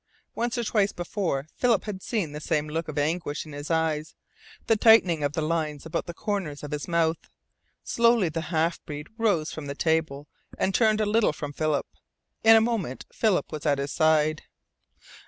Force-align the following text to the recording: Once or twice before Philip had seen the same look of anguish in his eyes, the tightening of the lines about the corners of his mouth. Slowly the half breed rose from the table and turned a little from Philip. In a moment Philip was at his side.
Once 0.33 0.57
or 0.57 0.63
twice 0.63 0.91
before 0.91 1.47
Philip 1.57 1.83
had 1.83 2.01
seen 2.01 2.31
the 2.31 2.39
same 2.39 2.67
look 2.67 2.87
of 2.87 2.97
anguish 2.97 3.45
in 3.45 3.53
his 3.53 3.69
eyes, 3.69 4.15
the 4.65 4.75
tightening 4.75 5.23
of 5.23 5.33
the 5.33 5.43
lines 5.43 5.85
about 5.85 6.07
the 6.07 6.13
corners 6.15 6.63
of 6.63 6.71
his 6.71 6.87
mouth. 6.87 7.29
Slowly 7.83 8.27
the 8.29 8.41
half 8.49 8.83
breed 8.83 9.09
rose 9.19 9.51
from 9.53 9.67
the 9.67 9.75
table 9.75 10.27
and 10.57 10.73
turned 10.73 11.01
a 11.01 11.05
little 11.05 11.33
from 11.33 11.53
Philip. 11.53 11.85
In 12.43 12.55
a 12.55 12.61
moment 12.61 13.05
Philip 13.13 13.51
was 13.51 13.67
at 13.67 13.77
his 13.77 13.91
side. 13.91 14.41